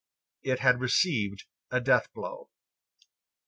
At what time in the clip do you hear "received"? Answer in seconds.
0.79-1.45